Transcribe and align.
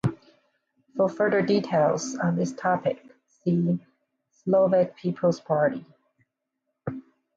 For 0.97 1.07
further 1.09 1.43
details 1.43 2.15
on 2.15 2.35
this 2.35 2.53
topic 2.53 3.03
see 3.27 3.77
Slovak 4.31 4.95
People's 4.97 5.39
Party. 5.39 5.85